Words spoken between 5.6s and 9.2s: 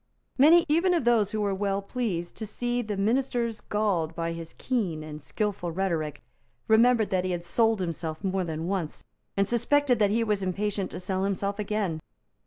rhetoric, remembered that he had sold himself more than once,